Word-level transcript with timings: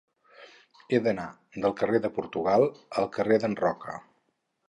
He 0.95 0.99
d'anar 1.07 1.25
del 1.65 1.75
carrer 1.81 2.01
de 2.07 2.11
Portugal 2.17 2.65
al 3.01 3.09
carrer 3.19 3.39
d'en 3.45 3.57
Roca. 3.63 3.99